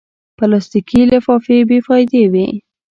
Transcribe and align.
پلاستيکي 0.37 1.01
لفافې 1.09 1.57
بېفایدې 1.69 2.23
وي. 2.33 2.47